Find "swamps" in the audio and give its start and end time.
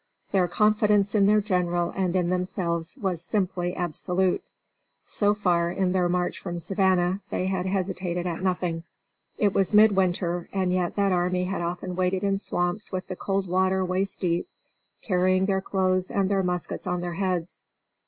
12.39-12.91